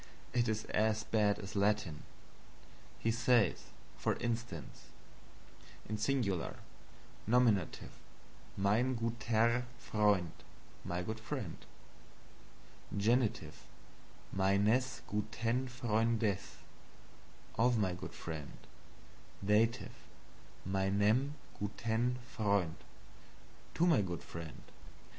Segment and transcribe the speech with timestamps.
[0.33, 2.01] It is as bad as Latin.
[2.97, 3.65] He says,
[3.99, 4.85] for instance:
[5.95, 6.55] SINGULAR
[7.27, 7.91] Nominative
[8.57, 10.31] Mein gutER Freund,
[10.83, 11.55] my good friend.
[12.97, 13.61] Genitives
[14.35, 16.55] MeinES GutEN FreundES,
[17.59, 18.57] of my good friend.
[19.45, 19.93] Dative
[20.67, 22.77] MeinEM gutEN Freund,
[23.75, 24.63] to my good friend.